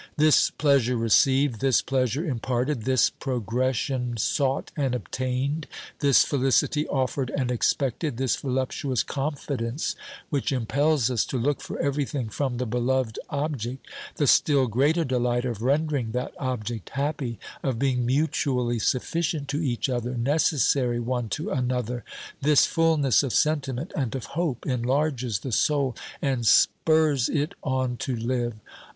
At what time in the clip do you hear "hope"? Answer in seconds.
24.33-24.65